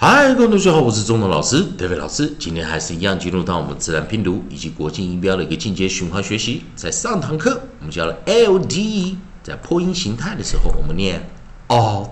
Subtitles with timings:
[0.00, 2.32] 嗨，各位同学好，我是中农老师，David 老师。
[2.38, 6.62] 今天还是一样进入到我们自然拼读以及国际音标的一个进阶循环学习。
[6.76, 11.28] 在上堂课我们教了 L D，在破音形态的时候，我们念
[11.66, 12.10] alt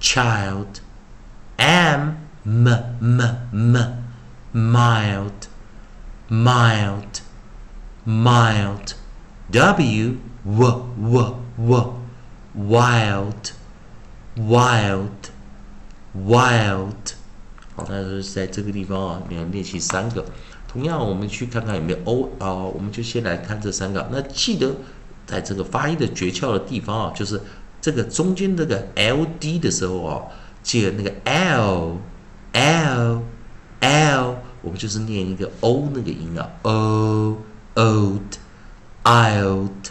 [0.00, 0.80] child.
[1.56, 2.66] M m
[3.00, 3.20] m
[3.52, 3.76] m
[4.54, 5.48] mild,
[6.28, 7.20] mild
[8.05, 8.93] Mild,
[9.49, 11.93] w w w w
[12.55, 13.51] wild,
[14.37, 15.29] wild,
[16.13, 17.13] wild。
[17.75, 20.23] 好，那就是在这个地方啊，你要练习三个。
[20.67, 24.07] 同样，我们去看看有没有 o 啊，我们就先来看这三个。
[24.11, 24.75] 那记得
[25.25, 27.41] 在这个发音的诀窍的地方啊，就是
[27.81, 30.21] 这个中间这个 l d 的时候啊，
[30.61, 31.97] 记得那个 l
[32.53, 33.21] l
[33.81, 37.37] l，我们就是念一个 o 那个音啊，o。
[37.74, 38.38] old,
[39.04, 39.90] ild,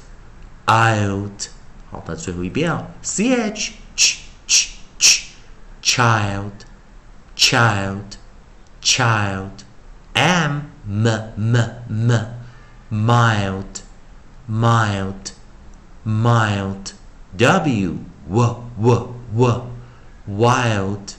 [0.66, 1.48] ild。
[1.92, 5.24] 好，那最后一遍啊，ch ch ch ch
[5.82, 6.52] child,
[7.36, 8.18] child,
[8.82, 9.64] child,
[10.14, 11.56] m m m
[11.90, 12.12] m
[12.92, 13.82] mild,
[14.48, 15.34] mild,
[16.06, 16.94] mild,
[17.38, 17.98] w
[18.28, 19.62] w w w
[20.28, 21.16] wild,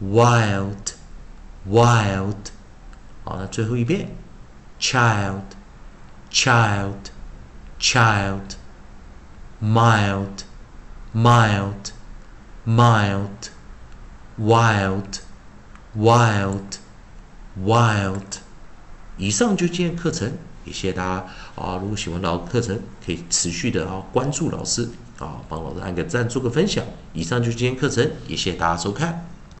[0.00, 0.94] wild,
[1.68, 2.50] wild。
[3.24, 4.08] 好，那最后一遍，
[4.80, 5.42] child。
[6.31, 7.11] Child,
[7.79, 8.55] child,
[9.61, 10.43] mild,
[11.13, 11.91] mild,
[12.65, 13.49] mild,
[14.37, 15.19] wild,
[15.95, 16.77] wild,
[17.57, 18.37] wild。
[19.17, 20.31] 以上就今天课程，
[20.63, 21.25] 也谢谢大家
[21.55, 21.77] 啊！
[21.81, 26.85] 如果喜欢老课程，可以持续的啊关注老师啊，帮老师按个赞，做个分享。
[27.13, 29.25] 以上就今天课程，也谢谢大家收看。